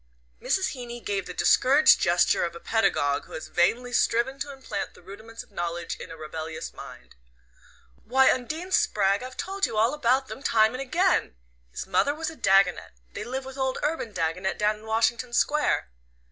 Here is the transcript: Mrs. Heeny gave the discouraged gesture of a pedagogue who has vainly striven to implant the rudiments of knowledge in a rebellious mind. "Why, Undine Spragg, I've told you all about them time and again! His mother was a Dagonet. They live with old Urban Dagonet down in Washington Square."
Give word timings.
Mrs. 0.41 0.69
Heeny 0.69 0.99
gave 0.99 1.27
the 1.27 1.33
discouraged 1.35 1.99
gesture 1.99 2.43
of 2.43 2.55
a 2.55 2.59
pedagogue 2.59 3.25
who 3.25 3.33
has 3.33 3.49
vainly 3.49 3.93
striven 3.93 4.39
to 4.39 4.51
implant 4.51 4.95
the 4.95 5.01
rudiments 5.03 5.43
of 5.43 5.51
knowledge 5.51 5.95
in 5.97 6.09
a 6.09 6.17
rebellious 6.17 6.73
mind. 6.73 7.13
"Why, 8.03 8.31
Undine 8.31 8.71
Spragg, 8.71 9.21
I've 9.21 9.37
told 9.37 9.67
you 9.67 9.77
all 9.77 9.93
about 9.93 10.27
them 10.27 10.41
time 10.41 10.73
and 10.73 10.81
again! 10.81 11.35
His 11.69 11.85
mother 11.85 12.15
was 12.15 12.31
a 12.31 12.35
Dagonet. 12.35 12.93
They 13.13 13.23
live 13.23 13.45
with 13.45 13.59
old 13.59 13.77
Urban 13.83 14.11
Dagonet 14.11 14.57
down 14.57 14.77
in 14.77 14.85
Washington 14.87 15.33
Square." 15.33 15.91